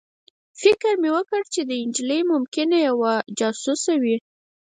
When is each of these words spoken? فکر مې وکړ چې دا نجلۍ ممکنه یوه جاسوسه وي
فکر 0.61 0.93
مې 1.01 1.09
وکړ 1.15 1.41
چې 1.53 1.61
دا 1.69 1.75
نجلۍ 1.87 2.21
ممکنه 2.33 2.77
یوه 2.87 3.13
جاسوسه 3.39 3.93
وي 4.03 4.17